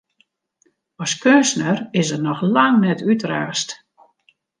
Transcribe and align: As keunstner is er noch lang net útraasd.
As 1.03 1.11
keunstner 1.23 1.75
is 1.99 2.07
er 2.15 2.21
noch 2.27 2.41
lang 2.55 2.75
net 2.85 2.99
útraasd. 3.13 3.69